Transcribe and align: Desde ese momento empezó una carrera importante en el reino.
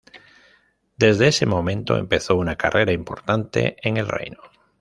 Desde 0.97 1.27
ese 1.27 1.45
momento 1.45 1.95
empezó 1.95 2.35
una 2.35 2.55
carrera 2.55 2.91
importante 2.91 3.77
en 3.87 3.97
el 3.97 4.07
reino. 4.07 4.39